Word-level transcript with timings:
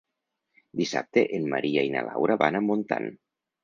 Dissabte 0.79 1.25
en 1.41 1.47
Maria 1.53 1.87
i 1.91 1.95
na 1.99 2.05
Laura 2.11 2.43
van 2.47 2.63
a 2.63 2.67
Montant. 2.73 3.17